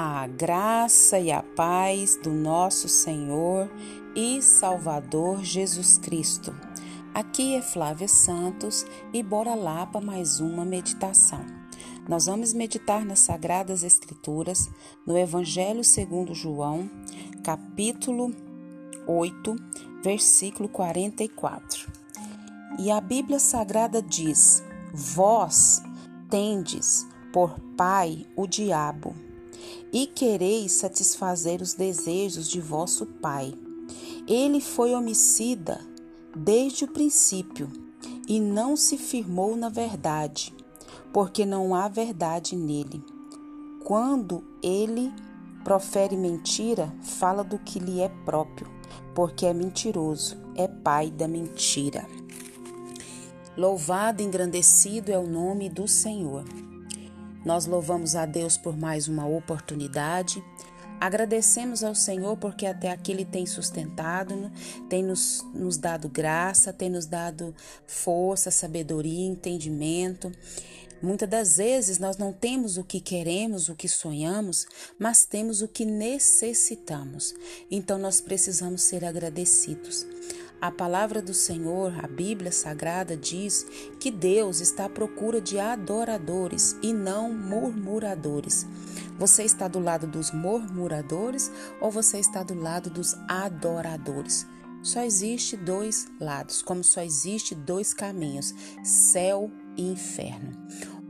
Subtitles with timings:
[0.00, 3.68] A graça e a paz do nosso Senhor
[4.14, 6.54] e Salvador Jesus Cristo.
[7.12, 11.44] Aqui é Flávia Santos e bora lá para mais uma meditação.
[12.08, 14.70] Nós vamos meditar nas Sagradas Escrituras,
[15.04, 16.88] no Evangelho segundo João,
[17.42, 18.32] capítulo
[19.04, 19.56] 8,
[20.00, 21.90] versículo 44.
[22.78, 24.62] E a Bíblia Sagrada diz:
[24.94, 25.82] Vós
[26.30, 29.12] tendes por pai o diabo,
[29.92, 33.54] e quereis satisfazer os desejos de vosso pai.
[34.26, 35.80] Ele foi homicida
[36.36, 37.70] desde o princípio
[38.28, 40.54] e não se firmou na verdade,
[41.12, 43.02] porque não há verdade nele.
[43.84, 45.12] Quando ele
[45.64, 48.68] profere mentira, fala do que lhe é próprio,
[49.14, 52.06] porque é mentiroso, é pai da mentira.
[53.56, 56.44] Louvado e engrandecido é o nome do Senhor.
[57.44, 60.42] Nós louvamos a Deus por mais uma oportunidade.
[61.00, 64.50] Agradecemos ao Senhor porque até aqui Ele tem sustentado,
[64.88, 67.54] tem nos, nos dado graça, tem nos dado
[67.86, 70.32] força, sabedoria, entendimento.
[71.00, 74.66] Muitas das vezes nós não temos o que queremos, o que sonhamos,
[74.98, 77.32] mas temos o que necessitamos.
[77.70, 80.04] Então nós precisamos ser agradecidos.
[80.60, 83.64] A palavra do Senhor, a Bíblia Sagrada, diz
[84.00, 88.66] que Deus está à procura de adoradores e não murmuradores.
[89.16, 91.50] Você está do lado dos murmuradores
[91.80, 94.46] ou você está do lado dos adoradores?
[94.82, 100.56] Só existe dois lados, como só existe dois caminhos: céu e inferno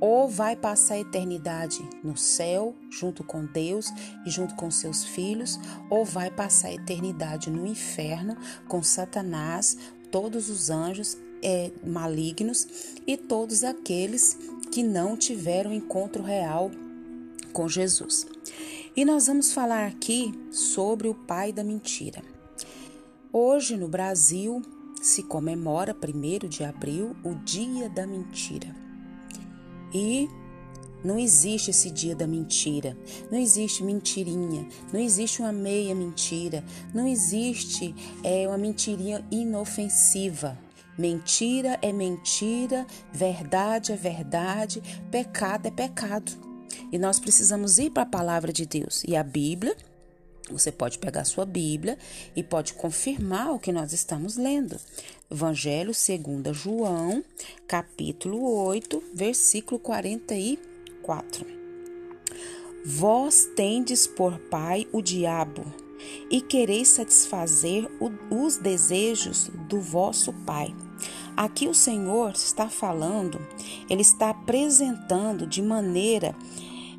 [0.00, 3.92] ou vai passar a eternidade no céu, junto com Deus
[4.26, 5.58] e junto com seus filhos,
[5.90, 9.76] ou vai passar a eternidade no inferno com Satanás,
[10.10, 12.66] todos os anjos é, malignos
[13.06, 14.36] e todos aqueles
[14.70, 16.70] que não tiveram encontro real
[17.52, 18.26] com Jesus.
[18.96, 22.22] E nós vamos falar aqui sobre o pai da mentira.
[23.32, 24.62] Hoje no Brasil
[25.00, 28.87] se comemora, 1 de abril, o Dia da Mentira.
[29.92, 30.28] E
[31.04, 32.96] não existe esse dia da mentira,
[33.30, 37.94] não existe mentirinha, não existe uma meia mentira, não existe
[38.24, 40.58] é, uma mentirinha inofensiva.
[40.98, 46.32] Mentira é mentira, verdade é verdade, pecado é pecado.
[46.90, 49.04] E nós precisamos ir para a palavra de Deus.
[49.06, 49.76] E a Bíblia
[50.52, 51.98] você pode pegar sua Bíblia
[52.34, 54.78] e pode confirmar o que nós estamos lendo.
[55.30, 57.22] Evangelho segundo João,
[57.66, 61.46] capítulo 8, versículo 44.
[62.84, 65.64] Vós tendes por pai o diabo,
[66.30, 67.88] e quereis satisfazer
[68.30, 70.74] os desejos do vosso pai.
[71.36, 73.40] Aqui o Senhor está falando,
[73.88, 76.34] ele está apresentando de maneira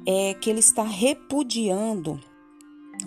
[0.05, 2.19] é, que ele está repudiando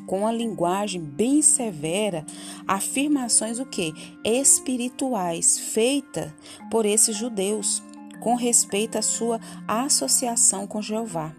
[0.06, 2.24] com a linguagem bem severa,
[2.66, 3.92] afirmações o que?
[4.24, 6.34] Espirituais, feita
[6.70, 7.82] por esses judeus,
[8.20, 11.34] com respeito à sua associação com Jeová.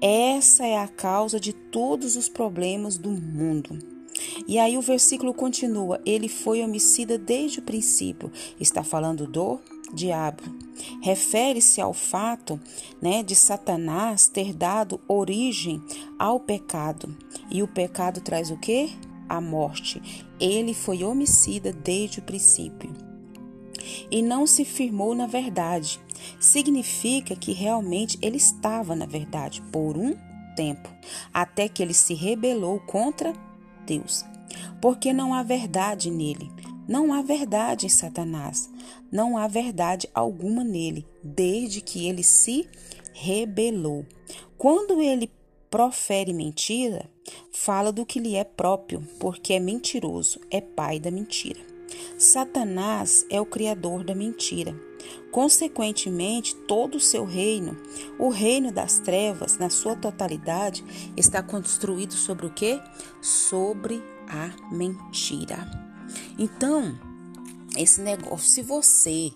[0.00, 3.78] Essa é a causa de todos os problemas do mundo.
[4.46, 8.30] E aí o versículo continua: ele foi homicida desde o princípio.
[8.60, 9.60] Está falando do
[9.92, 10.42] diabo.
[11.00, 12.60] Refere-se ao fato
[13.00, 15.82] né, de Satanás ter dado origem
[16.18, 17.16] ao pecado.
[17.50, 18.92] E o pecado traz o que?
[19.28, 20.26] A morte.
[20.38, 22.92] Ele foi homicida desde o princípio.
[24.10, 26.00] E não se firmou na verdade.
[26.40, 30.14] Significa que realmente ele estava na verdade por um
[30.56, 30.88] tempo,
[31.32, 33.32] até que ele se rebelou contra
[33.84, 34.24] Deus.
[34.80, 36.50] Porque não há verdade nele.
[36.88, 38.70] Não há verdade em Satanás.
[39.10, 42.68] Não há verdade alguma nele, desde que ele se
[43.12, 44.04] rebelou.
[44.56, 45.30] Quando ele
[45.70, 47.10] profere mentira,
[47.52, 51.60] fala do que lhe é próprio, porque é mentiroso, é pai da mentira.
[52.18, 54.74] Satanás é o criador da mentira.
[55.30, 57.76] Consequentemente, todo o seu reino,
[58.18, 60.84] o reino das trevas, na sua totalidade,
[61.16, 62.80] está construído sobre o que?
[63.20, 65.85] Sobre a mentira.
[66.38, 66.98] Então,
[67.76, 69.32] esse negócio, se você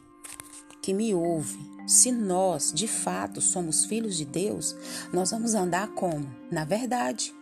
[0.82, 4.76] que me ouve, se nós de fato somos filhos de Deus,
[5.12, 6.26] nós vamos andar como?
[6.50, 7.34] Na verdade.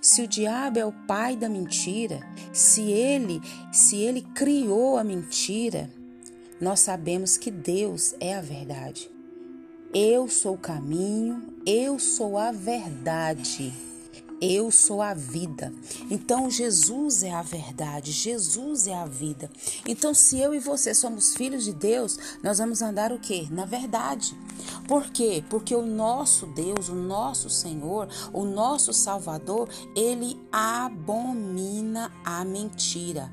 [0.00, 2.20] Se o diabo é o pai da mentira,
[2.52, 3.40] se ele,
[3.70, 5.90] se ele criou a mentira,
[6.60, 9.10] nós sabemos que Deus é a verdade.
[9.92, 13.72] Eu sou o caminho, eu sou a verdade.
[14.40, 15.72] Eu sou a vida.
[16.10, 19.50] Então Jesus é a verdade, Jesus é a vida.
[19.86, 23.46] Então se eu e você somos filhos de Deus, nós vamos andar o quê?
[23.50, 24.36] Na verdade.
[24.86, 25.42] Por quê?
[25.48, 33.30] Porque o nosso Deus, o nosso Senhor, o nosso Salvador, ele abomina a mentira.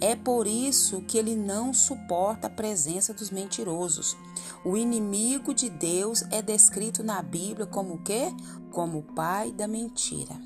[0.00, 4.16] É por isso que ele não suporta a presença dos mentirosos.
[4.64, 8.32] O inimigo de Deus é descrito na Bíblia como o quê?
[8.70, 10.40] Como o pai da mentira.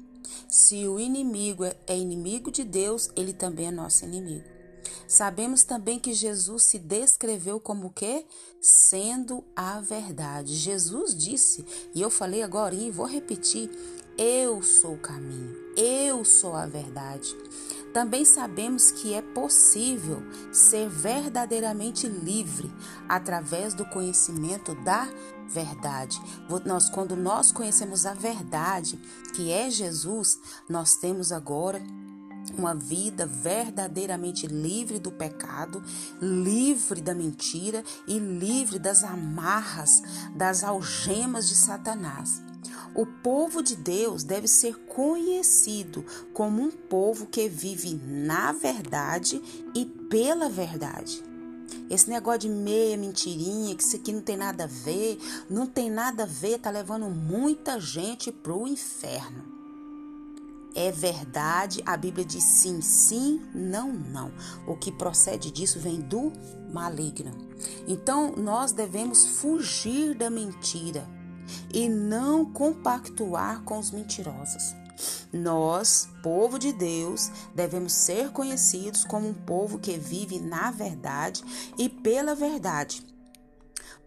[0.49, 4.45] Se o inimigo é inimigo de Deus, ele também é nosso inimigo.
[5.07, 8.25] Sabemos também que Jesus se descreveu como quê?
[8.61, 10.55] Sendo a verdade.
[10.55, 11.65] Jesus disse,
[11.95, 13.71] e eu falei agora e vou repetir,
[14.17, 17.35] eu sou o caminho, eu sou a verdade.
[17.93, 22.73] Também sabemos que é possível ser verdadeiramente livre
[23.09, 25.09] através do conhecimento da
[25.47, 26.21] verdade.
[26.65, 28.99] Nós, quando nós conhecemos a verdade,
[29.35, 31.83] que é Jesus, nós temos agora
[32.57, 35.83] uma vida verdadeiramente livre do pecado,
[36.21, 40.03] livre da mentira e livre das amarras,
[40.35, 42.43] das algemas de Satanás.
[42.95, 46.05] O povo de Deus deve ser conhecido
[46.35, 49.41] como um povo que vive na verdade
[49.75, 51.23] e pela verdade.
[51.89, 55.19] Esse negócio de meia mentirinha, que isso aqui não tem nada a ver,
[55.49, 59.43] não tem nada a ver, tá levando muita gente pro inferno.
[60.75, 64.33] É verdade, a Bíblia diz sim, sim, não, não.
[64.67, 66.33] O que procede disso vem do
[66.73, 67.31] maligno.
[67.87, 71.07] Então, nós devemos fugir da mentira
[71.73, 74.75] e não compactuar com os mentirosos.
[75.33, 81.43] Nós, povo de Deus, devemos ser conhecidos como um povo que vive na verdade
[81.79, 83.12] e pela verdade.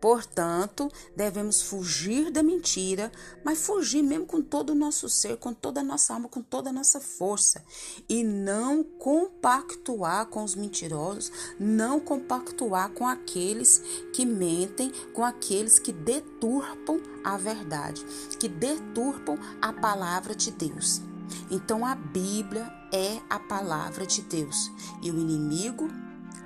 [0.06, 3.12] Portanto, devemos fugir da mentira,
[3.44, 6.70] mas fugir mesmo com todo o nosso ser, com toda a nossa alma, com toda
[6.70, 7.66] a nossa força.
[8.08, 13.82] E não compactuar com os mentirosos, não compactuar com aqueles
[14.14, 18.06] que mentem, com aqueles que deturpam a verdade,
[18.40, 21.02] que deturpam a palavra de Deus.
[21.50, 24.70] Então a Bíblia é a palavra de Deus
[25.02, 26.05] e o inimigo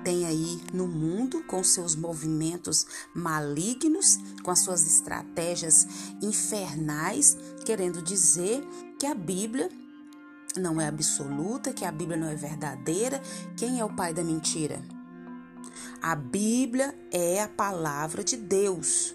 [0.09, 5.85] tem aí no mundo com seus movimentos malignos, com as suas estratégias
[6.19, 8.67] infernais, querendo dizer
[8.97, 9.69] que a Bíblia
[10.57, 13.21] não é absoluta, que a Bíblia não é verdadeira.
[13.55, 14.81] Quem é o pai da mentira?
[16.01, 19.13] A Bíblia é a palavra de Deus.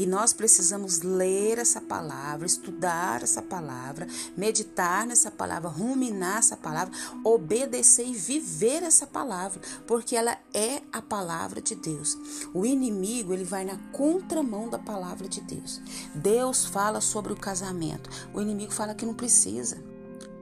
[0.00, 6.94] E nós precisamos ler essa palavra, estudar essa palavra, meditar nessa palavra, ruminar essa palavra,
[7.22, 12.16] obedecer e viver essa palavra, porque ela é a palavra de Deus.
[12.54, 15.82] O inimigo, ele vai na contramão da palavra de Deus.
[16.14, 18.08] Deus fala sobre o casamento.
[18.32, 19.76] O inimigo fala que não precisa.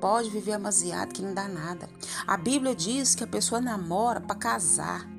[0.01, 1.91] Pode viver amaziado que não dá nada.
[2.29, 5.18] A Bíblia diz que a pessoa namora para casar.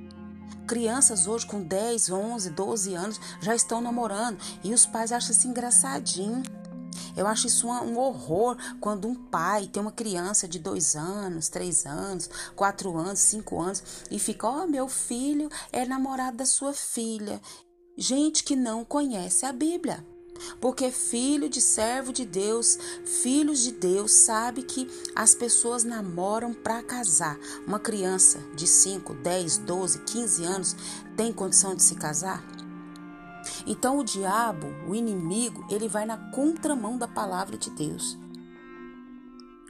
[0.70, 5.48] Crianças hoje com 10, 11, 12 anos já estão namorando e os pais acham isso
[5.48, 6.44] engraçadinho.
[7.18, 11.88] Eu acho isso um horror quando um pai tem uma criança de dois anos, três
[11.88, 13.82] anos, quatro anos, cinco anos
[14.12, 17.42] e fica: Ó, oh, meu filho é namorado da sua filha.
[17.98, 20.06] Gente que não conhece a Bíblia.
[20.60, 26.84] Porque filho de servo de Deus, filhos de Deus, sabe que as pessoas namoram para
[26.84, 27.38] casar.
[27.66, 30.76] Uma criança de 5, 10, 12, 15 anos
[31.16, 32.44] tem condição de se casar?
[33.66, 38.18] Então o diabo, o inimigo, ele vai na contramão da palavra de Deus.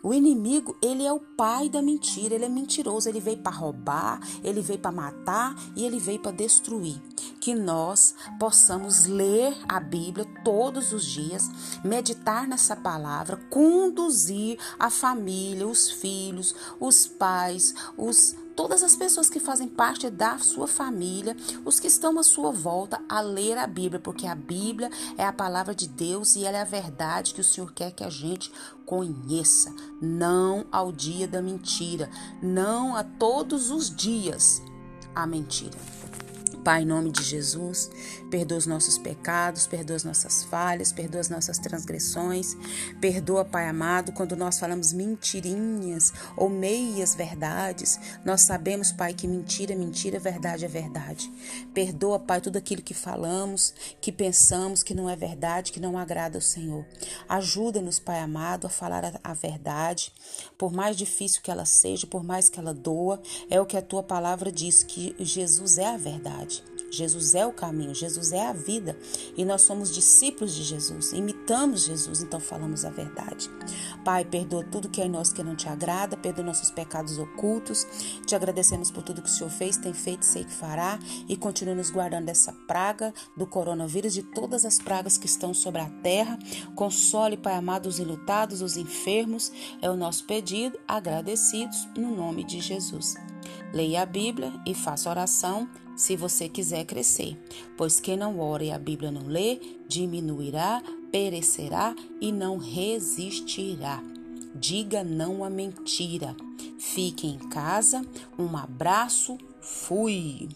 [0.01, 4.19] O inimigo, ele é o pai da mentira, ele é mentiroso, ele veio para roubar,
[4.43, 7.01] ele veio para matar e ele veio para destruir.
[7.39, 11.49] Que nós possamos ler a Bíblia todos os dias,
[11.83, 19.39] meditar nessa palavra, conduzir a família, os filhos, os pais, os todas as pessoas que
[19.39, 24.01] fazem parte da sua família, os que estão à sua volta, a ler a Bíblia,
[24.01, 27.43] porque a Bíblia é a palavra de Deus e ela é a verdade que o
[27.43, 28.51] Senhor quer que a gente
[28.85, 29.73] conheça.
[30.01, 32.09] Não ao dia da mentira,
[32.43, 34.61] não a todos os dias
[35.15, 35.77] a mentira.
[36.63, 37.89] Pai, em nome de Jesus,
[38.29, 42.55] perdoa os nossos pecados, perdoa as nossas falhas, perdoa as nossas transgressões.
[42.99, 47.99] Perdoa, Pai amado, quando nós falamos mentirinhas ou meias verdades.
[48.25, 51.31] Nós sabemos, Pai, que mentira é mentira, verdade é verdade.
[51.73, 56.37] Perdoa, Pai, tudo aquilo que falamos, que pensamos que não é verdade, que não agrada
[56.37, 56.85] ao Senhor.
[57.27, 60.13] Ajuda-nos, Pai amado, a falar a, verdade,
[60.57, 63.81] por mais difícil que ela seja, por mais que ela doa, é o que a
[63.81, 66.58] tua palavra diz, que Jesus é a verdade.
[66.91, 68.97] Jesus é o caminho, Jesus é a vida
[69.37, 73.49] e nós somos discípulos de Jesus, imitamos Jesus, então falamos a verdade.
[74.03, 77.85] Pai, perdoa tudo que é em nós que não te agrada, perdoa nossos pecados ocultos.
[78.25, 81.75] Te agradecemos por tudo que o Senhor fez, tem feito, sei que fará e continua
[81.75, 86.37] nos guardando dessa praga do coronavírus, de todas as pragas que estão sobre a terra.
[86.75, 89.51] Console, Pai amado, os enlutados, os enfermos.
[89.81, 93.15] É o nosso pedido, agradecidos no nome de Jesus.
[93.73, 97.37] Leia a Bíblia e faça oração se você quiser crescer,
[97.77, 104.01] pois quem não ora e a Bíblia não lê, diminuirá, perecerá e não resistirá.
[104.55, 106.35] Diga não à mentira.
[106.79, 108.01] Fique em casa.
[108.37, 109.37] Um abraço.
[109.61, 110.49] Fui.